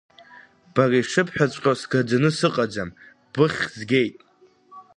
Бара 0.73 0.97
ишыбҳәаҵәҟьо 1.01 1.73
сгаӡаны 1.81 2.29
сыҟаӡам, 2.37 2.89
быххь 3.33 3.63
згеит! 3.77 4.15